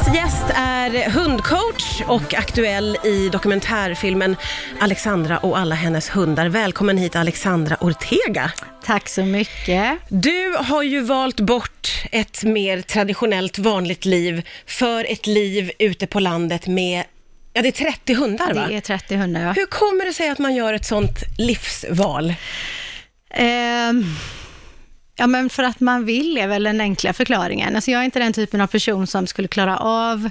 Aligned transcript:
Dagens 0.00 0.16
gäst 0.16 0.44
är 0.54 1.10
hundcoach 1.10 2.02
och 2.06 2.34
aktuell 2.34 2.98
i 3.04 3.28
dokumentärfilmen 3.28 4.36
Alexandra 4.80 5.38
och 5.38 5.58
alla 5.58 5.74
hennes 5.74 6.16
hundar. 6.16 6.46
Välkommen 6.46 6.98
hit 6.98 7.16
Alexandra 7.16 7.76
Ortega. 7.80 8.52
Tack 8.84 9.08
så 9.08 9.24
mycket. 9.24 9.98
Du 10.08 10.56
har 10.58 10.82
ju 10.82 11.00
valt 11.00 11.40
bort 11.40 12.04
ett 12.12 12.44
mer 12.44 12.80
traditionellt 12.82 13.58
vanligt 13.58 14.04
liv 14.04 14.48
för 14.66 15.12
ett 15.12 15.26
liv 15.26 15.72
ute 15.78 16.06
på 16.06 16.20
landet 16.20 16.66
med, 16.66 17.04
ja 17.52 17.62
det 17.62 17.68
är 17.68 17.92
30 17.92 18.14
hundar 18.14 18.54
va? 18.54 18.66
Det 18.68 18.76
är 18.76 18.80
30 18.80 19.16
hundar, 19.16 19.40
ja. 19.40 19.52
Hur 19.52 19.66
kommer 19.66 20.04
det 20.04 20.12
sig 20.12 20.28
att 20.28 20.38
man 20.38 20.54
gör 20.54 20.72
ett 20.72 20.86
sånt 20.86 21.18
livsval? 21.38 22.34
Ehm, 23.34 24.04
ja, 25.20 25.26
men 25.26 25.50
för 25.50 25.62
att 25.62 25.80
man 25.80 26.04
vill 26.04 26.38
är 26.38 26.46
väl 26.46 26.62
den 26.62 26.80
enkla 26.80 27.12
förklaringen. 27.12 27.76
Alltså 27.76 27.90
jag 27.90 28.00
är 28.00 28.04
inte 28.04 28.18
den 28.18 28.32
typen 28.32 28.60
av 28.60 28.66
person 28.66 29.06
som 29.06 29.26
skulle 29.26 29.48
klara 29.48 29.76
av 29.76 30.30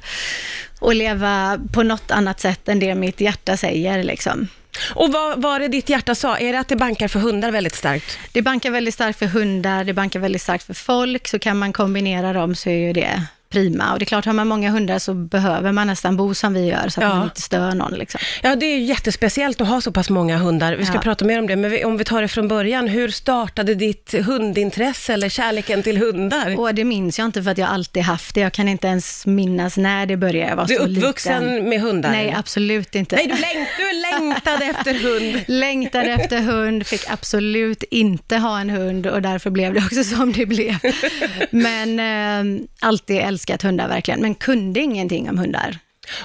att 0.81 0.95
leva 0.95 1.59
på 1.73 1.83
något 1.83 2.11
annat 2.11 2.39
sätt 2.39 2.69
än 2.69 2.79
det 2.79 2.95
mitt 2.95 3.21
hjärta 3.21 3.57
säger. 3.57 4.03
Liksom. 4.03 4.47
Och 4.95 5.11
vad 5.11 5.41
var 5.41 5.59
det 5.59 5.67
ditt 5.67 5.89
hjärta 5.89 6.15
sa? 6.15 6.37
Är 6.37 6.53
det 6.53 6.59
att 6.59 6.67
det 6.67 6.75
bankar 6.75 7.07
för 7.07 7.19
hundar 7.19 7.51
väldigt 7.51 7.75
starkt? 7.75 8.19
Det 8.31 8.41
bankar 8.41 8.71
väldigt 8.71 8.93
starkt 8.93 9.19
för 9.19 9.25
hundar, 9.25 9.83
det 9.83 9.93
bankar 9.93 10.19
väldigt 10.19 10.41
starkt 10.41 10.63
för 10.63 10.73
folk, 10.73 11.27
så 11.27 11.39
kan 11.39 11.57
man 11.57 11.73
kombinera 11.73 12.33
dem 12.33 12.55
så 12.55 12.69
är 12.69 12.87
ju 12.87 12.93
det 12.93 13.23
prima. 13.51 13.93
Och 13.93 13.99
det 13.99 14.03
är 14.03 14.05
klart, 14.05 14.25
har 14.25 14.33
man 14.33 14.47
många 14.47 14.69
hundar 14.71 14.99
så 14.99 15.13
behöver 15.13 15.71
man 15.71 15.87
nästan 15.87 16.17
bo 16.17 16.33
som 16.33 16.53
vi 16.53 16.65
gör, 16.65 16.89
så 16.89 17.01
att 17.01 17.07
Ja. 17.07 17.15
man 17.15 17.23
inte 17.23 17.41
stör 17.41 17.71
någon. 17.75 17.93
Liksom. 17.93 18.19
Ja, 18.43 18.55
det 18.55 18.65
är 18.65 18.77
ju 18.77 18.83
jättespeciellt 18.83 19.61
att 19.61 19.67
ha 19.67 19.81
så 19.81 19.91
pass 19.91 20.09
många 20.09 20.37
hundar. 20.37 20.73
Vi 20.73 20.85
ska 20.85 20.95
Ja. 20.95 21.01
prata 21.01 21.25
mer 21.25 21.39
om 21.39 21.47
det, 21.47 21.55
men 21.55 21.71
vi, 21.71 21.83
om 21.83 21.97
vi 21.97 22.03
tar 22.03 22.21
det 22.21 22.27
från 22.27 22.47
början. 22.47 22.87
Hur 22.87 23.09
startade 23.09 23.75
ditt 23.75 24.13
hundintresse 24.25 25.13
eller 25.13 25.29
kärleken 25.29 25.83
till 25.83 25.97
hundar? 25.97 26.59
Och 26.59 26.75
det 26.75 26.83
minns 26.83 27.19
jag 27.19 27.25
inte 27.25 27.43
för 27.43 27.51
att 27.51 27.57
jag 27.57 27.69
alltid 27.69 28.03
haft 28.03 28.35
det. 28.35 28.41
Jag 28.41 28.53
kan 28.53 28.67
inte 28.67 28.87
ens 28.87 29.25
minnas 29.25 29.77
när 29.77 30.05
det 30.05 30.17
började. 30.17 30.49
Jag 30.49 30.55
var 30.55 30.65
du 30.65 30.75
är 30.75 30.79
uppvuxen 30.79 31.45
liten. 31.45 31.69
med 31.69 31.81
hundar? 31.81 32.09
Nej, 32.11 32.35
absolut 32.37 32.95
inte. 32.95 33.15
Nej, 33.15 33.25
du, 33.27 33.31
längt, 33.41 33.69
du 33.77 34.01
längtade 34.19 34.65
efter 34.65 34.93
hund. 34.93 35.41
Längtade 35.47 36.05
efter 36.11 36.39
hund, 36.41 36.87
fick 36.87 37.09
absolut 37.09 37.83
inte 37.83 38.37
ha 38.37 38.59
en 38.59 38.69
hund 38.69 39.07
och 39.07 39.21
därför 39.21 39.49
blev 39.49 39.73
det 39.73 39.79
också 39.79 40.03
som 40.03 40.31
det 40.33 40.45
blev. 40.45 40.75
Men 41.49 41.99
eh, 41.99 42.61
alltid 42.79 43.17
älskat 43.39 43.61
hundar 43.61 43.87
verkligen, 43.87 44.21
men 44.21 44.35
kunde 44.35 44.79
ingenting 44.79 45.29
om 45.29 45.37
hundar. 45.37 45.77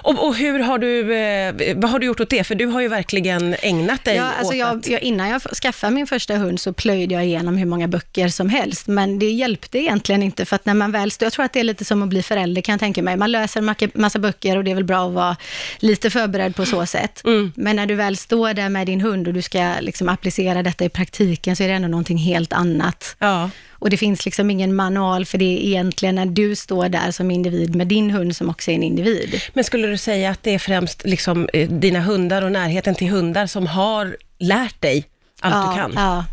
Och, 0.03 0.27
och 0.27 0.37
hur 0.37 0.59
har 0.59 0.79
du, 0.79 1.15
eh, 1.17 1.77
vad 1.77 1.91
har 1.91 1.99
du 1.99 2.07
gjort 2.07 2.21
åt 2.21 2.31
det? 2.31 2.45
För 2.45 2.55
du 2.55 2.67
har 2.67 2.81
ju 2.81 2.89
verkligen 2.89 3.57
ägnat 3.63 4.05
dig 4.05 4.17
Ja, 4.17 4.31
alltså 4.39 4.53
åt 4.53 4.59
jag, 4.59 4.77
att... 4.79 4.89
jag, 4.89 5.03
innan 5.03 5.29
jag 5.29 5.43
skaffade 5.43 5.95
min 5.95 6.07
första 6.07 6.37
hund 6.37 6.61
så 6.61 6.73
plöjde 6.73 7.15
jag 7.15 7.25
igenom 7.25 7.57
hur 7.57 7.67
många 7.67 7.89
böcker 7.89 8.29
som 8.29 8.49
helst, 8.49 8.87
men 8.87 9.19
det 9.19 9.31
hjälpte 9.31 9.79
egentligen 9.79 10.23
inte, 10.23 10.45
för 10.45 10.57
att 10.57 10.67
när 10.67 10.75
man 10.75 10.93
väl 10.93 11.11
jag 11.21 11.33
tror 11.33 11.45
att 11.45 11.53
det 11.53 11.61
är 11.61 11.65
lite 11.65 11.85
som 11.85 12.03
att 12.03 12.09
bli 12.09 12.23
förälder 12.23 12.63
kan 12.63 12.73
jag 12.73 12.81
tänka 12.81 13.03
mig. 13.03 13.17
Man 13.17 13.33
läser 13.33 13.61
en 13.61 13.65
massa- 13.65 13.89
massa 13.95 14.19
böcker 14.19 14.57
och 14.57 14.65
det 14.65 14.71
är 14.71 14.75
väl 14.75 14.85
bra 14.85 15.07
att 15.09 15.15
vara 15.15 15.37
lite 15.79 16.11
förberedd 16.11 16.57
på 16.57 16.67
så 16.67 16.87
sätt. 16.87 17.25
Mm. 17.25 17.53
Men 17.57 17.77
när 17.77 17.87
du 17.87 17.95
väl 17.95 18.17
står 18.17 18.55
där 18.55 18.69
med 18.69 18.87
din 18.87 19.01
hund 19.01 19.29
och 19.29 19.35
du 19.35 19.43
ska 19.43 19.75
liksom 19.81 20.09
applicera 20.09 20.63
detta 20.63 20.85
i 20.85 20.89
praktiken, 20.89 21.57
så 21.57 21.63
är 21.63 21.69
det 21.69 21.75
ändå 21.75 21.89
någonting 21.89 22.19
helt 22.19 22.53
annat. 22.53 23.17
Ja. 23.19 23.51
Och 23.85 23.91
det 23.91 23.97
finns 23.97 24.25
liksom 24.25 24.51
ingen 24.51 24.75
manual 24.75 25.25
för 25.25 25.39
det 25.39 25.45
är 25.45 25.59
egentligen 25.59 26.15
när 26.15 26.27
du 26.27 26.57
står 26.57 26.89
där 26.89 27.11
som 27.11 27.31
individ 27.31 27.75
med 27.75 27.87
din 27.87 28.11
hund 28.11 28.37
som 28.37 28.51
också 28.51 28.71
är 28.71 28.75
en 28.75 28.83
individ. 28.83 29.41
Men 29.53 29.65
skulle 29.65 29.87
du 29.87 29.97
säga 29.97 30.31
att 30.31 30.43
det 30.43 30.55
är 30.55 30.59
främst 30.59 31.05
liksom, 31.05 31.49
eh, 31.53 31.69
dina 31.69 32.01
hundar 32.01 32.43
och 32.43 32.53
närheten 32.53 32.95
till 32.95 33.09
hundar 33.09 33.47
som 33.47 33.67
har 33.67 34.17
lärt 34.39 34.81
dig 34.81 35.05
allt 35.41 35.55
ja, 35.55 35.71
du 35.71 35.79
kan? 35.79 35.93
Ja, 35.97 36.25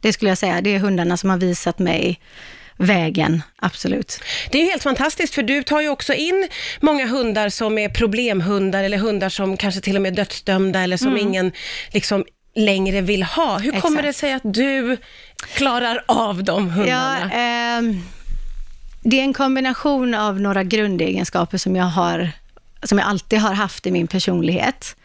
det 0.00 0.12
skulle 0.12 0.28
jag 0.28 0.38
säga. 0.38 0.60
Det 0.60 0.74
är 0.74 0.78
hundarna 0.78 1.16
som 1.16 1.30
har 1.30 1.36
visat 1.36 1.78
mig 1.78 2.20
vägen, 2.76 3.42
absolut. 3.56 4.20
Det 4.50 4.58
är 4.58 4.62
ju 4.62 4.70
helt 4.70 4.82
fantastiskt, 4.82 5.34
för 5.34 5.42
du 5.42 5.62
tar 5.62 5.80
ju 5.80 5.88
också 5.88 6.14
in 6.14 6.48
många 6.80 7.06
hundar 7.06 7.48
som 7.48 7.78
är 7.78 7.88
problemhundar, 7.88 8.84
eller 8.84 8.98
hundar 8.98 9.28
som 9.28 9.56
kanske 9.56 9.80
till 9.80 9.96
och 9.96 10.02
med 10.02 10.12
är 10.12 10.16
dödsdömda, 10.16 10.80
eller 10.80 10.96
som 10.96 11.16
ingen 11.16 11.52
liksom 11.92 12.24
längre 12.64 13.00
vill 13.00 13.22
ha. 13.22 13.58
Hur 13.58 13.80
kommer. 13.80 13.98
Exakt. 13.98 14.06
det 14.06 14.12
sig 14.12 14.32
att 14.32 14.42
du 14.54 14.96
klarar 15.54 16.04
av 16.08 16.44
de 16.44 16.66
Ja, 16.66 16.72
hundarna? 16.72 17.30
ehm, 17.32 18.02
det 19.02 19.20
är 19.20 19.22
en 19.24 19.32
kombination 19.32 20.14
av 20.14 20.40
några 20.40 20.62
grundegenskaper 20.64 21.58
som 21.58 21.76
jag, 21.76 21.84
har, 21.84 22.30
som 22.82 22.98
jag 22.98 23.06
alltid 23.08 23.38
har 23.38 23.52
haft 23.52 23.86
i 23.86 23.90
min 23.90 24.06
personlighet. 24.06 24.96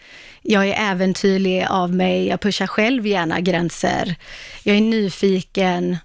Jag 0.41 0.67
är 0.67 0.91
äventyrlig 0.91 1.65
av 1.69 1.93
mig, 1.93 2.27
jag 2.27 2.41
pushar 2.41 2.67
själv 2.67 3.07
gärna 3.07 3.39
gränser. 3.39 4.15
Jag 4.63 4.75
är 4.77 4.81
nyfiken 4.81 5.97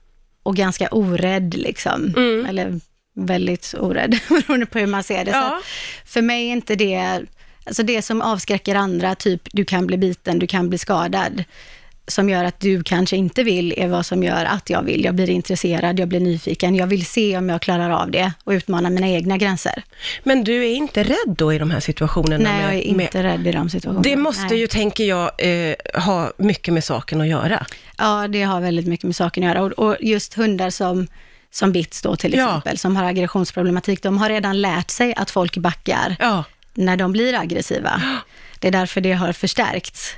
och 0.42 0.56
ganska 0.56 0.88
orädd, 0.88 1.54
liksom. 1.54 2.14
Mm. 2.16 2.46
Eller 2.46 2.80
väldigt 3.16 3.74
orädd, 3.78 4.18
beroende 4.28 4.66
på 4.66 4.78
hur 4.78 4.86
man 4.86 5.02
ser 5.04 5.24
det. 5.24 5.30
Ja. 5.30 5.60
för 6.04 6.22
mig 6.22 6.48
är 6.48 6.52
inte 6.52 6.76
det, 6.76 7.20
alltså 7.64 7.82
det 7.82 8.02
som 8.02 8.22
avskräcker 8.22 8.74
andra, 8.74 9.14
typ 9.14 9.42
du 9.52 9.64
kan 9.64 9.86
bli 9.86 9.96
biten, 9.96 10.38
du 10.38 10.46
kan 10.46 10.68
bli 10.68 10.78
skadad, 10.78 11.44
som 12.08 12.28
gör 12.28 12.44
att 12.44 12.60
du 12.60 12.82
kanske 12.82 13.16
inte 13.16 13.42
vill, 13.42 13.74
är 13.76 13.88
vad 13.88 14.06
som 14.06 14.22
gör 14.22 14.44
att 14.44 14.70
jag 14.70 14.82
vill. 14.82 15.04
Jag 15.04 15.14
blir 15.14 15.30
intresserad, 15.30 15.98
jag 15.98 16.08
blir 16.08 16.20
nyfiken, 16.20 16.76
jag 16.76 16.86
vill 16.86 17.06
se 17.06 17.36
om 17.38 17.48
jag 17.48 17.62
klarar 17.62 17.90
av 17.90 18.10
det 18.10 18.32
och 18.44 18.50
utmana 18.50 18.90
mina 18.90 19.08
egna 19.08 19.36
gränser. 19.36 19.82
Men 20.22 20.44
du 20.44 20.64
är 20.66 20.74
inte 20.74 21.02
rädd 21.02 21.34
då 21.38 21.52
i 21.52 21.58
de 21.58 21.70
här 21.70 21.80
situationerna? 21.80 22.44
Nej, 22.52 22.62
jag 22.62 22.74
är 22.74 22.80
inte 22.80 23.22
med, 23.22 23.24
rädd 23.24 23.46
i 23.46 23.52
de 23.52 23.70
situationerna. 23.70 24.02
Det 24.02 24.16
måste 24.16 24.46
Nej. 24.46 24.58
ju, 24.58 24.66
tänker 24.66 25.04
jag, 25.04 25.30
eh, 25.38 25.74
ha 26.04 26.32
mycket 26.36 26.74
med 26.74 26.84
saken 26.84 27.20
att 27.20 27.28
göra. 27.28 27.66
Ja, 27.98 28.28
det 28.28 28.42
har 28.42 28.60
väldigt 28.60 28.86
mycket 28.86 29.04
med 29.04 29.16
saken 29.16 29.44
att 29.44 29.48
göra. 29.48 29.62
Och, 29.62 29.72
och 29.72 29.96
just 30.00 30.34
hundar 30.34 30.70
som, 30.70 31.06
som 31.50 31.72
bits 31.72 32.02
då 32.02 32.16
till 32.16 32.34
Ja. 32.34 32.48
exempel, 32.48 32.78
som 32.78 32.96
har 32.96 33.04
aggressionsproblematik, 33.04 34.02
de 34.02 34.18
har 34.18 34.28
redan 34.28 34.60
lärt 34.60 34.90
sig 34.90 35.14
att 35.16 35.30
folk 35.30 35.56
backar 35.56 36.16
Ja. 36.18 36.44
När 36.80 36.96
de 36.96 37.12
blir 37.12 37.34
aggressiva. 37.34 38.02
Det 38.58 38.68
är 38.68 38.72
därför 38.72 39.00
det 39.00 39.12
har 39.12 39.32
förstärkts. 39.32 40.14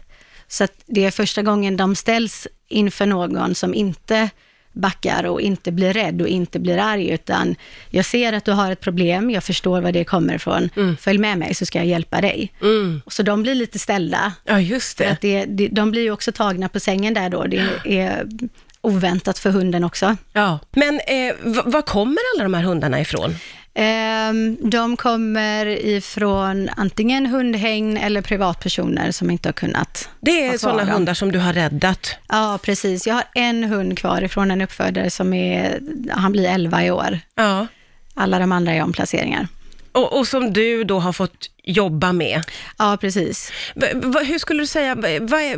Så 0.49 0.65
att 0.65 0.73
det 0.87 1.05
är 1.05 1.11
första 1.11 1.43
gången 1.43 1.77
de 1.77 1.95
ställs 1.95 2.47
inför 2.69 3.07
någon 3.07 3.55
som 3.55 3.75
inte 3.75 4.31
backar 4.73 5.25
och 5.25 5.41
inte 5.41 5.73
blir 5.73 5.93
rädd 5.93 6.23
och 6.23 6.29
inte 6.29 6.59
blir 6.59 6.79
arg, 6.79 7.09
utan 7.11 7.55
jag 7.91 8.05
ser 8.05 8.33
att 8.33 8.45
du 8.45 8.53
har 8.53 8.73
ett 8.73 8.81
problem, 8.81 9.31
jag 9.31 9.45
förstår 9.45 9.81
var 9.81 9.93
det 9.93 10.05
kommer 10.05 10.35
ifrån, 10.35 10.71
följ 11.01 11.19
med 11.19 11.39
mig 11.39 11.55
så 11.55 11.67
ska 11.67 11.79
jag 11.79 11.87
hjälpa 11.87 12.21
dig. 12.21 12.53
Mm. 12.63 13.03
Så 13.07 13.23
de 13.23 13.43
blir 13.43 13.55
lite 13.55 13.79
ställda, 13.79 14.33
Ja, 14.45 14.61
just 14.61 14.99
det. 14.99 15.11
att 15.11 15.21
det, 15.21 15.45
det, 15.45 15.69
de 15.69 15.91
blir 15.91 16.03
ju 16.03 16.11
också 16.11 16.33
tagna 16.33 16.69
på 16.69 16.81
sängen 16.81 17.15
där 17.15 17.29
då, 17.31 17.45
det 17.45 17.69
är 17.85 18.27
oväntat 18.81 19.39
för 19.39 19.51
hunden 19.51 19.85
också. 19.85 20.17
Ja. 20.33 20.59
Men 20.71 20.95
eh, 21.07 21.35
var 21.65 21.83
kommer 21.83 22.19
alla 22.35 22.43
de 22.43 22.55
här 22.55 22.63
hundarna 22.63 23.01
ifrån? 23.01 23.35
Ehm, 23.75 24.57
de 24.71 24.97
kommer 24.97 25.67
ifrån 25.67 26.69
antingen 26.77 27.27
hundhägn 27.27 27.97
eller 27.97 28.23
privatpersoner 28.23 29.11
som 29.11 29.31
inte 29.31 29.49
har 29.49 29.53
kunnat 29.53 30.09
Det 30.21 30.47
är 30.47 30.59
sådana 30.59 30.79
dem. 30.85 30.89
hundar 30.91 31.15
som 31.15 31.33
du 31.33 31.39
har 31.39 31.53
räddat. 31.53 32.17
Ja, 32.29 32.59
precis. 32.63 33.07
Jag 33.07 33.15
har 33.15 33.25
en 33.35 33.65
hund 33.65 33.99
kvar 33.99 34.23
ifrån 34.23 34.51
en 34.51 34.61
uppfödare 34.61 35.11
som 35.11 35.33
är, 35.35 35.81
han 36.11 36.33
blir 36.33 36.49
11 36.49 36.85
i 36.85 36.91
år. 36.91 37.19
Ja. 37.35 37.67
Alla 38.15 38.39
de 38.39 38.53
andra 38.53 38.73
är 38.73 38.83
omplaceringar. 38.83 39.49
Och, 39.93 40.19
och 40.19 40.27
som 40.29 40.53
du 40.53 40.85
då 40.85 40.99
har 40.99 41.13
fått 41.13 41.51
jobba 41.65 42.13
med. 42.13 42.43
Ja, 42.79 42.97
precis. 43.01 43.53
Va, 43.75 43.87
va, 43.95 44.21
hur 44.21 44.39
skulle 44.39 44.63
du 44.63 44.67
säga, 44.67 44.95
va, 44.95 45.09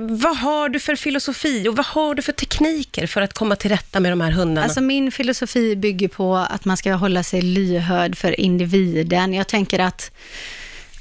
vad- 0.00 0.36
har 0.36 0.68
du 0.68 0.80
för 0.80 0.96
filosofi 0.96 1.68
och 1.68 1.76
vad 1.76 1.86
har 1.86 2.14
du 2.14 2.22
för 2.22 2.32
tekniker 2.32 3.06
för 3.06 3.20
att 3.20 3.32
komma 3.32 3.56
till 3.56 3.70
rätta 3.70 4.00
med 4.00 4.12
de 4.12 4.20
här 4.20 4.30
hundarna? 4.30 4.64
Alltså 4.64 4.80
min 4.80 5.12
filosofi 5.12 5.76
bygger 5.76 6.08
på 6.08 6.36
att 6.36 6.64
man 6.64 6.76
ska 6.76 6.92
hålla 6.92 7.22
sig 7.22 7.42
lyhörd 7.42 8.16
för 8.16 8.40
individen. 8.40 9.34
Jag 9.34 9.46
tänker 9.48 9.78
att 9.78 10.10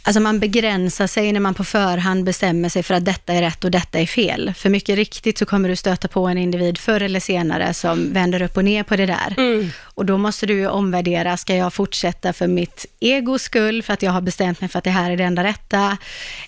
Alltså 0.06 0.20
man 0.20 0.40
begränsar 0.40 1.08
sig 1.08 1.32
när 1.32 1.40
man 1.40 1.54
på 1.54 1.64
förhand 1.64 2.24
bestämmer 2.24 2.70
sig 2.70 2.84
för 2.84 2.94
att 2.94 3.06
detta 3.06 3.34
är 3.34 3.42
rätt 3.42 3.64
och 3.64 3.72
detta 3.72 4.00
är 4.00 4.06
fel. 4.06 4.54
För 4.58 4.70
mycket 4.70 4.96
riktigt 4.96 5.38
så 5.38 5.46
kommer 5.46 5.70
du 5.70 5.76
stöta 5.76 6.08
på 6.08 6.26
en 6.28 6.38
individ 6.38 6.78
förr 6.78 7.02
eller 7.02 7.20
senare 7.20 7.74
som 7.74 8.14
vänder 8.14 8.42
upp 8.42 8.58
och 8.58 8.64
ner 8.66 8.84
på 8.84 8.96
det 8.96 9.06
där. 9.06 9.34
Mm. 9.38 9.70
Och 9.96 10.06
då 10.06 10.18
måste 10.18 10.46
du 10.46 10.54
ju 10.54 10.68
omvärdera, 10.68 11.38
ska 11.38 11.56
jag 11.56 11.74
fortsätta 11.74 12.34
för 12.34 12.48
mitt 12.48 12.86
egos 13.00 13.42
skull, 13.42 13.84
för 13.84 13.94
att 13.94 14.02
jag 14.02 14.12
har 14.12 14.22
bestämt 14.22 14.62
mig 14.62 14.70
för 14.70 14.78
att 14.78 14.84
det 14.84 14.90
här 14.90 15.12
är 15.12 15.18
det 15.18 15.24
enda 15.24 15.44
rätta? 15.44 15.98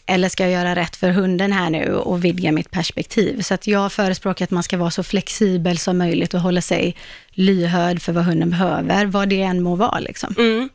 Eller 0.06 0.30
ska 0.30 0.44
jag 0.44 0.52
göra 0.52 0.76
rätt 0.76 0.96
för 0.96 1.10
hunden 1.10 1.52
här 1.52 1.70
nu 1.70 1.96
och 1.96 2.26
vidga 2.26 2.52
mitt 2.52 2.72
perspektiv? 2.72 3.42
Så 3.42 3.54
att 3.54 3.68
jag 3.68 3.92
förespråkar 3.92 4.46
att 4.46 4.52
man 4.52 4.64
ska 4.64 4.78
vara 4.78 4.92
så 4.92 5.04
flexibel 5.04 5.78
som 5.78 5.98
möjligt 5.98 6.34
och 6.34 6.40
hålla 6.40 6.62
sig 6.62 6.96
lyhörd 7.36 8.02
för 8.02 8.12
vad 8.12 8.24
hunden 8.26 8.50
behöver, 8.50 9.06
vad 9.06 9.30
det 9.30 9.42
än 9.42 9.64
må 9.64 9.76
vara. 9.76 10.00
Liksom. 10.00 10.36
Mm. 10.38 10.70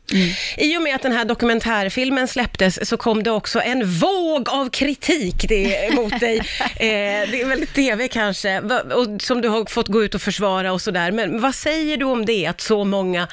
I 0.57 0.77
och 0.77 0.81
med 0.81 0.95
att 0.95 1.01
den 1.01 1.11
här 1.11 1.25
dokumentärfilmen 1.25 2.27
släpptes 2.27 2.89
så 2.89 2.97
kom 2.97 3.23
det 3.23 3.31
också 3.31 3.61
en 3.61 3.91
våg 3.91 4.49
av 4.49 4.69
kritik 4.69 5.45
det, 5.47 5.95
mot 5.95 6.19
dig. 6.19 6.41
Eh, 6.75 7.29
det 7.31 7.41
är 7.41 7.45
väl 7.45 7.67
TV 7.67 8.07
kanske, 8.07 8.59
och, 8.59 9.21
som 9.21 9.41
du 9.41 9.49
har 9.49 9.65
fått 9.65 9.87
gå 9.87 10.03
ut 10.03 10.15
och 10.15 10.21
försvara 10.21 10.73
och 10.73 10.81
sådär. 10.81 11.11
Men 11.11 11.41
vad 11.41 11.55
säger 11.55 11.97
du 11.97 12.05
om 12.05 12.25
det, 12.25 12.45
att 12.45 12.60
så 12.61 12.83
många 12.83 13.27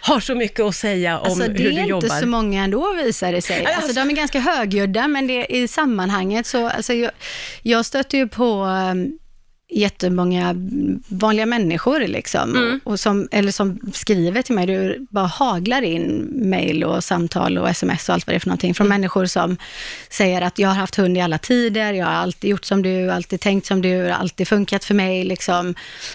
har 0.00 0.20
så 0.20 0.34
mycket 0.34 0.60
att 0.60 0.74
säga 0.76 1.18
om 1.18 1.24
Alltså, 1.26 1.48
det 1.48 1.62
hur 1.62 1.66
är 1.66 1.70
du 1.72 1.78
inte 1.78 1.88
jobbar? 1.90 2.20
så 2.20 2.26
många 2.26 2.64
ändå 2.64 2.92
visar 2.92 3.32
det 3.32 3.42
sig. 3.42 3.64
Alltså- 3.66 3.80
Alltså, 3.82 4.00
de 4.04 4.10
är 4.10 4.14
ganska 4.14 4.40
högljudda, 4.40 5.08
men 5.08 5.26
det, 5.26 5.46
i 5.56 5.68
sammanhanget 5.68 6.46
så, 6.46 6.68
alltså, 6.68 6.92
jag, 6.92 7.10
jag 7.62 7.86
stöter 7.86 8.18
ju 8.18 8.28
på 8.28 8.64
um, 8.64 9.18
jättemånga 9.68 10.54
vanliga 11.08 11.46
människor 11.46 12.00
liksom, 12.00 12.56
Mm. 12.56 12.80
och 12.84 13.00
som, 13.00 13.28
eller 13.32 13.52
som 13.52 13.78
skriver 13.92 14.42
till 14.42 14.54
mig, 14.54 14.66
det 14.66 14.96
bara 15.10 15.26
haglar 15.26 15.82
in 15.82 16.28
mejl 16.32 16.84
och 16.84 17.04
samtal 17.04 17.58
och 17.58 17.68
sms 17.68 18.08
och 18.08 18.14
allt 18.14 18.26
vad 18.26 18.34
det 18.34 18.36
är 18.36 18.40
för 18.40 18.48
någonting, 18.48 18.74
från 18.74 18.88
människor 18.88 19.26
som 19.26 19.56
säger 20.10 20.42
att 20.42 20.58
jag 20.58 20.68
har 20.68 20.74
haft 20.74 20.94
hund 20.96 21.16
i 21.16 21.20
alla 21.20 21.38
tider, 21.38 21.92
jag 21.92 22.06
har 22.06 22.12
alltid 22.12 22.50
gjort 22.50 22.64
som 22.64 22.82
du, 22.82 23.10
alltid 23.10 23.40
tänkt 23.40 23.66
som 23.66 23.82
du, 23.82 24.10
alltid 24.10 24.48
funkat 24.48 24.84
för 24.84 24.94
mig, 24.94 25.24
liksom. 25.24 25.74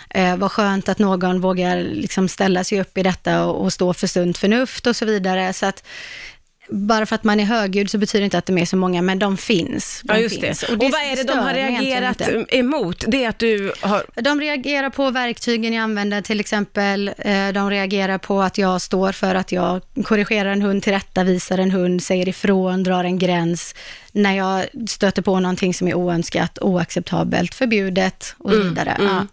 Eh, 0.10 0.38
vad 0.38 0.52
skönt 0.52 0.90
att 0.90 1.00
någon 1.00 1.42
vågar 1.42 1.78
liksom 1.78 2.28
ställa 2.28 2.64
sig 2.64 2.82
upp 2.82 2.98
i 2.98 3.04
detta 3.04 3.46
och, 3.46 3.64
och 3.64 3.74
stå 3.74 3.94
för 3.94 4.08
sunt 4.08 4.38
förnuft 4.38 4.88
och 4.88 4.96
så 4.96 5.06
vidare, 5.06 5.54
så 5.54 5.66
att 5.66 5.84
bara 6.72 7.06
för 7.06 7.16
att 7.16 7.24
man 7.24 7.40
är 7.40 7.44
högljudd 7.44 7.90
så 7.90 7.98
betyder 7.98 8.22
det 8.22 8.26
inte 8.26 8.38
att 8.38 8.46
de 8.46 8.58
är 8.58 8.66
så 8.66 8.78
många, 8.78 9.02
men 9.02 9.20
de 9.20 9.38
finns. 9.38 10.02
De 10.04 10.14
Ja, 10.14 10.20
just 10.20 10.42
finns. 10.42 10.60
det. 10.60 10.74
Och, 10.74 10.80
vad 10.82 11.02
är 11.02 11.16
det 11.16 11.24
de 11.24 11.38
har 11.40 11.54
reagerat 11.54 12.22
inte. 12.22 12.58
emot? 12.58 13.04
Det 13.08 13.24
är 13.24 13.30
att 13.30 13.40
du 13.40 13.74
har... 13.82 14.04
De 14.22 14.40
reagerar 14.42 14.90
på 14.90 15.10
verktygen 15.12 15.74
jag 15.74 15.84
använder 15.84 16.22
till 16.22 16.40
exempel. 16.40 17.08
Eh, 17.18 17.48
De 17.54 17.70
reagerar 17.70 18.18
på 18.18 18.42
att 18.42 18.58
jag 18.58 18.82
står 18.82 19.12
för 19.12 19.36
att 19.36 19.52
jag 19.52 19.82
korrigerar 20.04 20.50
en 20.52 20.62
hund 20.62 20.84
till 20.84 20.94
rätta, 20.94 21.24
visar 21.24 21.58
en 21.58 21.72
hund, 21.72 22.04
säger 22.04 22.30
ifrån, 22.30 22.84
drar 22.84 23.04
en 23.04 23.20
gräns. 23.20 23.76
När 24.12 24.38
jag 24.38 24.66
stöter 24.90 25.22
på 25.22 25.40
någonting 25.40 25.74
som 25.74 25.88
är 25.88 25.94
oönskat, 25.94 26.60
oacceptabelt, 26.62 27.56
förbjudet 27.56 28.36
och 28.38 28.52
så 28.52 28.62
vidare. 28.64 28.96
Ja. 29.00 29.26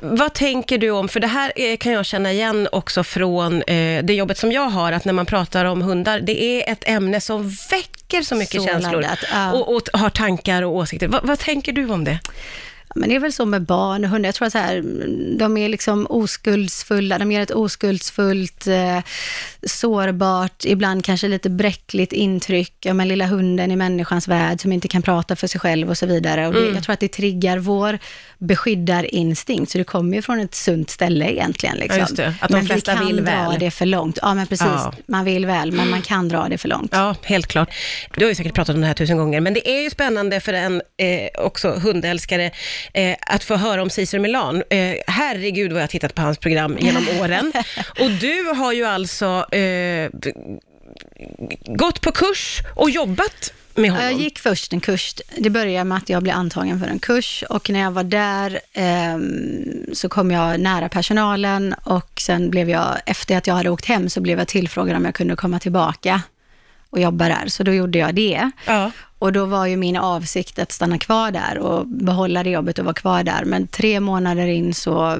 Vad 0.00 0.34
tänker 0.34 0.78
du 0.78 0.90
om, 0.90 1.08
för 1.08 1.20
det 1.20 1.26
här 1.26 1.76
kan 1.76 1.92
jag 1.92 2.06
känna 2.06 2.32
igen 2.32 2.68
också 2.72 3.04
från 3.04 3.62
eh, 3.62 4.04
det 4.04 4.14
jobbet 4.14 4.38
som 4.38 4.52
jag 4.52 4.68
har, 4.68 4.92
att 4.92 5.04
när 5.04 5.12
man 5.12 5.26
pratar 5.26 5.64
om 5.64 5.82
hundar, 5.82 6.20
det 6.20 6.42
är 6.42 6.72
ett 6.72 6.88
ämne 6.88 7.20
som 7.20 7.48
väcker 7.70 8.22
så 8.22 8.34
mycket 8.34 8.62
Så 8.62 8.68
känslor 8.68 8.92
laddat, 8.92 9.18
ja. 9.32 9.52
och, 9.52 9.74
och 9.74 10.00
har 10.00 10.10
tankar 10.10 10.62
och 10.62 10.74
åsikter. 10.74 11.08
Va, 11.08 11.20
vad 11.22 11.38
tänker 11.38 11.72
du 11.72 11.90
om 11.90 12.04
det? 12.04 12.18
Men 12.94 13.08
det 13.08 13.14
är 13.14 13.20
väl 13.20 13.32
så 13.32 13.46
med 13.46 13.62
barn 13.62 14.04
och 14.04 14.10
hundar. 14.10 14.28
Jag 14.28 14.34
tror 14.34 14.46
att 14.46 14.52
så 14.52 14.58
här, 14.58 14.82
de 15.38 15.56
är 15.56 15.68
liksom 15.68 16.06
oskuldsfulla. 16.10 17.18
De 17.18 17.32
ger 17.32 17.40
ett 17.40 17.50
oskuldsfullt, 17.50 18.66
eh, 18.66 18.98
sårbart, 19.66 20.64
ibland 20.64 21.04
kanske 21.04 21.28
lite 21.28 21.50
bräckligt 21.50 22.12
intryck 22.12 22.86
av 22.86 22.94
den 22.96 23.08
lilla 23.08 23.26
hunden 23.26 23.70
i 23.70 23.76
människans 23.76 24.28
värld 24.28 24.60
som 24.60 24.72
inte 24.72 24.88
kan 24.88 25.02
prata 25.02 25.36
för 25.36 25.46
sig 25.46 25.60
själv 25.60 25.90
och 25.90 25.98
så 25.98 26.06
vidare. 26.06 26.46
Och 26.46 26.52
det, 26.54 26.60
Mm. 26.60 26.74
Jag 26.74 26.84
tror 26.84 26.92
att 26.92 27.00
det 27.00 27.08
triggar 27.08 27.58
vår 27.58 27.98
beskyddarinstinkt, 28.38 29.72
så 29.72 29.78
det 29.78 29.84
kommer 29.84 30.16
ju 30.16 30.22
från 30.22 30.40
ett 30.40 30.54
sunt 30.54 30.90
ställe 30.90 31.30
egentligen. 31.32 31.76
Liksom. 31.76 31.98
Ja, 32.00 32.06
det. 32.14 32.34
Att 32.40 32.48
de 32.50 32.56
men 32.56 32.66
flesta 32.66 32.92
vi 32.92 32.98
kan 32.98 33.06
vill 33.06 33.16
dra 33.16 33.48
väl. 33.50 33.60
det 33.60 33.70
för 33.70 33.86
långt. 33.86 34.18
Ja, 34.22 34.34
men 34.34 34.46
precis. 34.46 34.66
Ja. 34.66 34.92
Man 35.06 35.24
vill 35.24 35.46
väl, 35.46 35.72
men 35.72 35.90
man 35.90 36.02
kan 36.02 36.28
dra 36.28 36.46
det 36.48 36.58
för 36.58 36.68
långt. 36.68 36.90
Ja, 36.92 37.14
helt 37.22 37.46
klart. 37.46 37.68
Du 38.16 38.24
har 38.24 38.28
ju 38.28 38.34
säkert 38.34 38.54
pratat 38.54 38.74
om 38.74 38.80
det 38.80 38.86
här 38.86 38.94
tusen 38.94 39.16
gånger, 39.16 39.40
men 39.40 39.54
det 39.54 39.70
är 39.70 39.82
ju 39.82 39.90
spännande 39.90 40.40
för 40.40 40.52
en 40.52 40.82
eh, 40.96 41.44
också 41.44 41.70
hundälskare 41.82 42.50
eh, 42.92 43.16
att 43.20 43.44
få 43.44 43.56
höra 43.56 43.82
om 43.82 43.90
Caesar 43.90 44.18
Milan. 44.18 44.62
Eh, 44.70 44.94
herregud 45.06 45.72
vad 45.72 45.80
jag 45.80 45.82
har 45.82 45.88
tittat 45.88 46.14
på 46.14 46.22
hans 46.22 46.38
program 46.38 46.76
genom 46.80 47.08
åren. 47.20 47.52
Och 48.00 48.10
du 48.10 48.44
har 48.56 48.72
ju 48.72 48.84
alltså 48.84 49.54
eh, 49.54 50.10
gått 51.64 52.00
på 52.00 52.12
kurs 52.12 52.60
och 52.76 52.90
jobbat 52.90 53.52
med 53.74 53.90
honom. 53.90 54.04
Jag 54.04 54.20
gick 54.20 54.38
först 54.38 54.72
en 54.72 54.80
kurs. 54.80 55.14
Det 55.36 55.50
började 55.50 55.84
med 55.84 55.98
att 55.98 56.08
jag 56.08 56.22
blev 56.22 56.34
antagen 56.34 56.80
för 56.80 56.86
en 56.86 56.98
kurs 56.98 57.44
och 57.48 57.70
när 57.70 57.80
jag 57.80 57.90
var 57.90 58.04
där 58.04 58.60
ehm, 58.72 59.86
så 59.92 60.08
kom 60.08 60.30
jag 60.30 60.60
nära 60.60 60.88
personalen 60.88 61.74
och 61.84 62.20
sen 62.20 62.50
blev 62.50 62.70
jag, 62.70 63.00
efter 63.06 63.36
att 63.36 63.46
jag 63.46 63.54
hade 63.54 63.70
åkt 63.70 63.86
hem, 63.86 64.10
så 64.10 64.20
blev 64.20 64.38
jag 64.38 64.48
tillfrågad 64.48 64.96
om 64.96 65.04
jag 65.04 65.14
kunde 65.14 65.36
komma 65.36 65.58
tillbaka 65.58 66.22
och 66.90 67.00
jobba 67.00 67.28
där. 67.28 67.44
Så 67.46 67.62
då 67.62 67.72
gjorde 67.72 67.98
jag 67.98 68.14
det. 68.14 68.50
Ja. 68.66 68.90
Och 69.18 69.32
då 69.32 69.44
var 69.44 69.66
ju 69.66 69.76
min 69.76 69.96
avsikt 69.96 70.58
att 70.58 70.72
stanna 70.72 70.98
kvar 70.98 71.30
där 71.30 71.58
och 71.58 71.86
behålla 71.86 72.42
det 72.42 72.50
jobbet 72.50 72.78
och 72.78 72.84
vara 72.84 72.94
kvar 72.94 73.22
där. 73.22 73.44
Men 73.44 73.66
tre 73.66 74.00
månader 74.00 74.46
in 74.46 74.74
så 74.74 75.18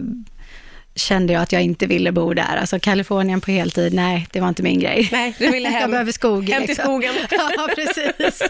kände 1.00 1.32
jag 1.32 1.43
att 1.43 1.52
jag 1.52 1.62
inte 1.62 1.87
ville 1.87 2.12
bo 2.12 2.35
där. 2.35 2.56
Alltså 2.61 2.81
Kalifornien 2.81 3.41
på 3.41 3.50
heltid, 3.50 3.94
nej, 3.94 4.26
det 4.32 4.41
var 4.41 4.49
inte 4.49 4.62
min 4.62 4.81
grej. 4.81 5.08
Nej, 5.12 5.35
du 5.38 5.50
ville 5.50 5.69
hem. 5.69 5.81
Jag 5.81 5.91
behöver 5.91 6.12
skog. 6.12 6.49
Hem 6.50 6.61
till 6.62 6.69
liksom. 6.69 6.85
skogen. 6.85 7.14
ja, 7.31 7.69
precis. 7.75 8.43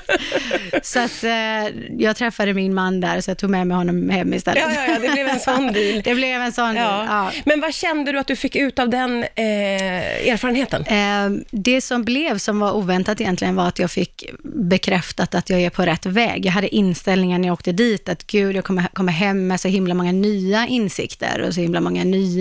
Så 0.83 0.99
att 1.01 1.25
eh, 1.25 1.75
jag 1.99 2.17
träffade 2.17 2.55
min 2.55 2.75
man 2.75 3.01
där, 3.01 3.21
så 3.21 3.31
jag 3.31 3.39
tog 3.39 3.51
med 3.51 3.67
mig 3.67 3.77
honom 3.77 4.11
hem 4.11 4.35
istället. 4.35 4.63
Ja, 4.67 4.75
ja, 4.75 4.93
ja, 4.93 4.99
det 5.01 5.09
blev 5.13 5.29
en 5.29 5.41
sån 5.41 5.67
deal. 5.73 6.03
Det 6.05 6.15
blev 6.15 6.41
en 6.41 6.53
sån 6.53 6.77
Ja. 6.77 6.83
deal, 6.83 7.07
ja. 7.09 7.31
Men 7.45 7.61
vad 7.61 7.75
kände 7.75 8.13
du 8.13 8.19
att 8.19 8.27
du 8.27 8.37
fick 8.37 8.57
ut 8.57 8.79
av 8.79 8.89
den 8.89 9.23
eh, 9.23 10.29
erfarenheten? 10.33 10.85
Eh, 10.87 11.43
Det 11.51 11.81
som 11.81 12.05
blev, 12.05 12.39
som 12.39 12.61
var 12.61 12.73
oväntat 12.73 13.21
egentligen, 13.21 13.55
var 13.57 13.69
att 13.69 13.79
jag 13.79 13.91
fick 13.91 14.25
bekräftat 14.45 15.35
att 15.35 15.51
jag 15.51 15.61
är 15.61 15.71
på 15.71 15.83
rätt 15.83 16.07
väg. 16.07 16.47
Jag 16.47 16.53
hade 16.53 16.75
inställningen 16.75 17.41
när 17.41 17.49
jag 17.49 17.53
åkte 17.53 17.73
dit, 17.73 18.09
att 18.09 18.27
gud, 18.27 18.57
jag 18.57 18.65
kommer 18.65 18.85
komma 18.93 19.11
hem 19.11 19.47
med 19.47 19.61
så 19.61 19.69
himla 19.69 19.95
många 19.95 20.13
nya 20.13 20.67
insikter 20.67 21.41
och 21.41 21.55
så 21.55 21.61
himla 21.61 21.81
många 21.81 22.05
nya 22.05 22.40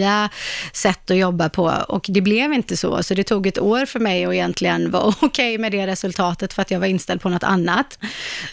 sätt 0.73 1.11
att 1.11 1.17
jobba 1.17 1.49
på. 1.49 1.63
Och 1.87 2.05
det 2.09 2.21
blev 2.21 2.53
inte 2.53 2.77
så, 2.77 3.03
så 3.03 3.13
det 3.13 3.23
tog 3.23 3.47
ett 3.47 3.59
år 3.59 3.85
för 3.85 3.99
mig 3.99 4.25
att 4.25 4.33
egentligen 4.33 4.91
vara 4.91 5.13
okej 5.21 5.57
med 5.57 5.71
det 5.71 5.87
resultatet, 5.87 6.53
för 6.53 6.61
att 6.61 6.71
jag 6.71 6.79
var 6.79 6.87
inställd 6.87 7.21
på 7.21 7.29
något 7.29 7.43
annat. 7.43 7.99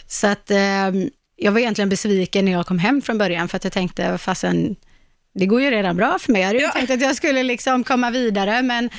Så 0.07 0.27
att 0.27 0.51
eh, 0.51 0.57
jag 1.35 1.51
var 1.51 1.59
egentligen 1.59 1.89
besviken 1.89 2.45
när 2.45 2.51
jag 2.51 2.65
kom 2.65 2.79
hem 2.79 3.01
från 3.01 3.17
början, 3.17 3.47
för 3.47 3.57
att 3.57 3.63
jag 3.63 3.73
tänkte, 3.73 4.17
fasen, 4.17 4.75
det 5.39 5.45
går 5.45 5.61
ju 5.61 5.71
redan 5.71 5.95
bra 5.97 6.17
för 6.19 6.31
mig. 6.31 6.41
Jag 6.41 6.47
hade 6.47 6.59
ju 6.59 6.63
Ja. 6.65 6.71
tänkt 6.71 6.91
att 6.91 7.01
jag 7.01 7.15
skulle 7.15 7.43
liksom 7.43 7.83
komma 7.83 8.09
vidare, 8.11 8.61
men 8.61 8.89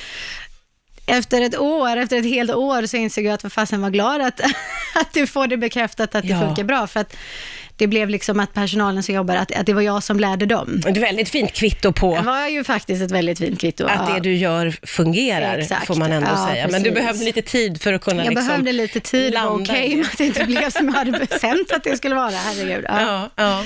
efter 1.05 1.41
ett 1.41 1.57
år, 1.59 1.97
efter 1.97 2.17
ett 2.17 2.25
helt 2.25 2.51
år, 2.51 2.85
så 2.85 2.97
insåg 2.97 3.23
jag 3.25 3.33
att 3.33 3.43
vad 3.43 3.53
fasen 3.53 3.81
var 3.81 3.89
glad 3.89 4.21
att, 4.21 4.39
att 4.95 5.13
du 5.13 5.27
får 5.27 5.47
det 5.47 5.57
bekräftat 5.57 6.15
att 6.15 6.23
det 6.23 6.29
Ja. 6.33 6.45
funkar 6.47 6.63
bra. 6.63 6.87
För 6.87 6.99
att 6.99 7.15
det 7.79 7.87
blev 7.87 8.09
liksom 8.09 8.39
att 8.39 8.53
personalen 8.53 9.03
som 9.03 9.15
jobbar, 9.15 9.35
att, 9.35 9.51
att 9.55 9.65
det 9.65 9.73
var 9.73 9.81
jag 9.81 10.03
som 10.03 10.19
lärde 10.19 10.45
dem. 10.45 10.81
Ett 10.87 10.97
väldigt 10.97 11.29
fint 11.29 11.53
kvitto 11.53 11.91
på 11.93 12.15
Det 12.15 12.21
var 12.21 12.47
ju 12.47 12.63
faktiskt 12.63 13.01
ett 13.01 13.11
väldigt 13.11 13.39
fint 13.39 13.59
kvitto. 13.61 13.85
att 13.85 14.05
det 14.07 14.13
Ja. 14.13 14.19
du 14.19 14.35
gör 14.35 14.75
fungerar, 14.87 15.57
Exakt. 15.57 15.87
får 15.87 15.95
man 15.95 16.11
ändå 16.11 16.29
Ja, 16.35 16.47
säga. 16.47 16.67
Men 16.67 16.83
du 16.83 16.89
precis. 16.89 17.03
behövde 17.05 17.25
lite 17.25 17.41
tid 17.41 17.81
för 17.81 17.93
att 17.93 18.01
kunna 18.01 18.23
Jag 18.25 18.29
liksom 18.33 18.47
behövde 18.47 18.71
lite 18.71 18.99
tid, 18.99 19.33
landa 19.33 19.49
okej 19.71 19.89
det. 19.89 19.95
med 19.95 20.05
att 20.05 20.17
det 20.17 20.25
inte 20.25 20.43
blev 20.45 20.69
som 20.69 20.85
jag 20.87 20.93
hade 20.93 21.11
bestämt 21.11 21.71
att 21.71 21.83
det 21.83 21.97
skulle 21.97 22.15
vara. 22.15 22.29
Herregud. 22.31 22.85
Ja, 22.87 23.29
ja. 23.35 23.63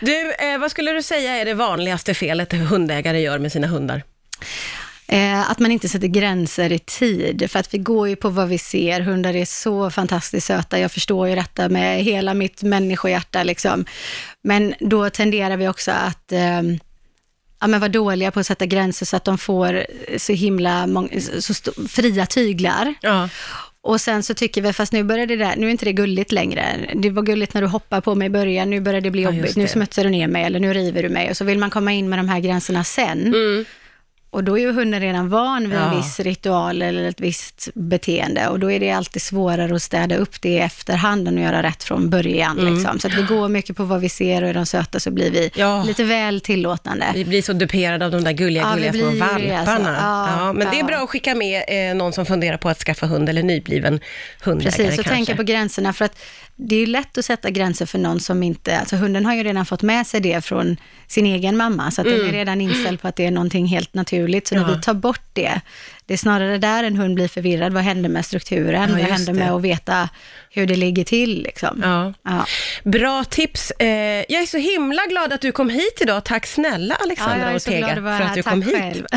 Du, 0.00 0.32
eh, 0.32 0.58
vad 0.58 0.70
skulle 0.70 0.92
du 0.92 1.02
säga 1.02 1.32
är 1.36 1.44
det 1.44 1.54
vanligaste 1.54 2.14
felet 2.14 2.52
hundägare 2.52 3.20
gör 3.20 3.38
med 3.38 3.52
sina 3.52 3.66
hundar? 3.66 4.02
Eh, 5.12 5.50
att 5.50 5.58
man 5.58 5.70
inte 5.70 5.88
sätter 5.88 6.06
gränser 6.06 6.72
i 6.72 6.78
tid, 6.78 7.50
för 7.50 7.58
att 7.58 7.74
vi 7.74 7.78
går 7.78 8.08
ju 8.08 8.16
på 8.16 8.28
vad 8.28 8.48
vi 8.48 8.58
ser. 8.58 9.00
Hundar 9.00 9.34
är 9.36 9.44
så 9.44 9.90
fantastiskt 9.90 10.46
söta, 10.46 10.78
jag 10.78 10.92
förstår 10.92 11.28
ju 11.28 11.34
detta 11.34 11.68
med 11.68 12.04
hela 12.04 12.34
mitt 12.34 12.62
människohjärta 12.62 13.42
liksom. 13.42 13.84
Men 14.42 14.74
då 14.80 15.10
tenderar 15.10 15.56
vi 15.56 15.68
också 15.68 15.90
att 15.90 16.32
eh, 16.32 16.62
ja, 17.60 17.66
men 17.66 17.80
vara 17.80 17.88
dåliga 17.88 18.30
på 18.30 18.40
att 18.40 18.46
sätta 18.46 18.66
gränser 18.66 19.06
så 19.06 19.16
att 19.16 19.24
de 19.24 19.38
får 19.38 19.86
så 20.18 20.32
himla 20.32 20.86
mång- 20.86 21.40
så 21.40 21.54
fria 21.88 22.26
tyglar. 22.26 22.94
Ja. 23.00 23.28
Och 23.82 24.00
sen 24.00 24.22
så 24.22 24.34
tycker 24.34 24.62
vi, 24.62 24.72
fast 24.72 24.92
nu 24.92 25.02
börjar 25.02 25.26
det 25.26 25.36
där, 25.36 25.56
nu 25.56 25.66
är 25.66 25.70
inte 25.70 25.84
det 25.84 25.92
gulligt 25.92 26.32
längre. 26.32 26.76
Det 26.94 27.10
var 27.10 27.22
gulligt 27.22 27.54
när 27.54 27.60
du 27.62 27.68
hoppade 27.68 28.02
på 28.02 28.14
mig 28.14 28.26
i 28.26 28.30
början, 28.30 28.70
nu 28.70 28.80
börjar 28.80 29.00
det 29.00 29.10
bli 29.10 29.22
Ja, 29.22 29.28
jobbigt, 29.28 29.44
just 29.44 29.56
nu 29.56 29.62
det. 29.62 29.68
smutsar 29.68 30.04
du 30.04 30.10
ner 30.10 30.26
mig 30.26 30.44
eller 30.44 30.60
nu 30.60 30.72
river 30.74 31.02
du 31.02 31.08
mig. 31.08 31.30
Och 31.30 31.36
så 31.36 31.44
vill 31.44 31.58
man 31.58 31.70
komma 31.70 31.92
in 31.92 32.08
med 32.08 32.18
de 32.18 32.28
här 32.28 32.40
gränserna 32.40 32.84
sen. 32.84 33.26
Mm. 33.26 33.64
Och 34.32 34.44
då 34.44 34.58
är 34.58 34.62
ju 34.62 34.72
hunden 34.72 35.00
redan 35.00 35.28
van 35.28 35.62
vid 35.70 35.78
en 35.78 35.84
Ja. 35.92 35.96
viss 35.96 36.20
ritual 36.20 36.82
eller 36.82 37.02
ett 37.04 37.20
visst 37.20 37.68
beteende. 37.74 38.48
Och 38.48 38.58
då 38.60 38.70
är 38.72 38.80
det 38.80 38.90
alltid 38.90 39.22
svårare 39.22 39.74
att 39.74 39.82
städa 39.82 40.16
upp 40.16 40.40
det 40.42 40.48
i 40.48 40.58
efterhand 40.58 41.28
än 41.28 41.38
att 41.38 41.44
göra 41.44 41.62
rätt 41.62 41.82
från 41.84 42.10
början. 42.10 42.58
Mm. 42.58 42.74
Liksom. 42.74 42.98
Så 42.98 43.06
att 43.06 43.14
vi 43.14 43.22
går 43.22 43.48
mycket 43.48 43.76
på 43.76 43.84
vad 43.84 44.00
vi 44.00 44.08
ser 44.08 44.42
och 44.42 44.48
är 44.48 44.54
de 44.54 44.66
söta 44.66 45.00
så 45.00 45.10
blir 45.10 45.30
vi 45.30 45.50
Ja. 45.54 45.82
lite 45.86 46.04
väl 46.04 46.40
tillåtande. 46.40 47.06
Vi 47.14 47.24
blir 47.24 47.42
så 47.42 47.52
duperade 47.52 48.04
av 48.04 48.10
de 48.10 48.24
där 48.24 48.32
gulliga, 48.32 48.62
Ja, 48.62 48.74
gulliga 48.74 48.92
små 48.92 49.04
valparna. 49.26 49.58
alltså. 49.58 49.82
Ja, 50.44 50.52
men 50.52 50.70
det 50.70 50.80
är 50.80 50.84
bra 50.84 50.96
att 50.96 51.10
skicka 51.10 51.34
med 51.34 51.64
eh, 51.90 51.94
någon 51.96 52.12
som 52.12 52.26
funderar 52.26 52.56
på 52.56 52.68
att 52.68 52.78
skaffa 52.78 53.06
hund 53.06 53.28
eller 53.28 53.42
nybliven 53.42 54.00
hundägare 54.44 54.70
Precis, 54.76 54.98
och 54.98 55.04
kanske. 55.04 55.14
tänka 55.14 55.36
på 55.36 55.42
gränserna. 55.42 55.92
För 55.92 56.04
att 56.04 56.18
det 56.62 56.76
är 56.76 56.80
ju 56.80 56.86
lätt 56.86 57.18
att 57.18 57.24
sätta 57.24 57.50
gränser 57.50 57.86
för 57.86 57.98
någon 57.98 58.20
som 58.20 58.42
inte... 58.42 58.78
Alltså 58.78 58.96
hunden 58.96 59.26
har 59.26 59.34
ju 59.34 59.42
redan 59.42 59.66
fått 59.66 59.82
med 59.82 60.06
sig 60.06 60.20
det 60.20 60.44
från 60.44 60.76
sin 61.06 61.26
egen 61.26 61.56
mamma, 61.56 61.90
så 61.90 62.00
att 62.00 62.06
den 62.06 62.28
är 62.28 62.32
redan 62.32 62.60
inställd 62.60 63.00
på 63.02 63.08
att 63.08 63.16
det 63.16 63.26
är 63.26 63.30
någonting 63.30 63.66
helt 63.66 63.94
naturligt. 63.94 64.46
Så 64.48 64.54
när 64.54 64.60
Mm. 64.62 64.70
Ja. 64.72 64.76
vi 64.76 64.82
tar 64.82 64.94
bort 64.94 65.22
det, 65.32 65.60
det 66.06 66.12
är 66.14 66.18
snarare 66.18 66.58
där 66.58 66.84
en 66.84 66.96
hund 66.96 67.14
blir 67.14 67.28
förvirrad. 67.28 67.72
Vad 67.72 67.82
händer 67.82 68.08
med 68.08 68.24
strukturen? 68.26 68.90
Ja, 68.90 68.96
Vad 68.96 69.00
händer 69.06 69.32
det. 69.32 69.38
med 69.38 69.50
att 69.52 69.62
veta 69.62 70.08
hur 70.50 70.66
det 70.66 70.76
ligger 70.76 71.04
till? 71.04 71.42
Liksom? 71.42 71.80
Ja. 71.84 72.12
Ja. 72.22 72.44
Bra 72.84 73.24
tips. 73.24 73.70
Eh, 73.70 73.86
jag 74.28 74.42
är 74.42 74.46
så 74.46 74.58
himla 74.58 75.02
glad 75.08 75.32
att 75.32 75.40
du 75.40 75.52
kom 75.52 75.70
hit 75.70 75.98
idag. 76.00 76.24
Tack 76.24 76.46
snälla 76.46 76.96
Ja, 76.98 77.04
Alexandra 77.04 77.46
jag 77.46 77.54
är 77.54 77.58
så 77.58 77.70
Ortega 77.70 77.86
glad 77.86 77.98
att 77.98 78.04
vara 78.04 78.18
för 78.18 78.24
att 78.24 78.34
du 78.34 78.42
kom 78.42 78.62
Tack 78.62 78.70
hit. 78.72 78.80
själv. 78.80 79.06